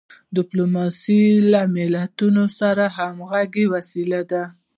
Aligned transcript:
ډیپلوماسي 0.35 1.21
له 1.51 1.61
ملتونو 1.75 2.43
سره 2.59 2.83
د 2.89 2.91
همږغی 2.95 3.65
وسیله 3.73 4.21
ده. 4.31 4.43